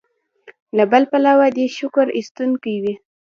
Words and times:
له 0.77 0.83
بل 0.91 1.03
پلوه 1.11 1.47
دې 1.55 1.65
شکر 1.77 2.07
ایستونکی 2.17 2.75
وي. 2.83 2.93